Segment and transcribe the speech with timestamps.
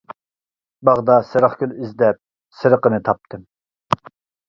[0.89, 2.21] باغدا سېرىق گۈل ئىزدەپ،
[2.63, 3.49] سېرىقىنى تاپتىم.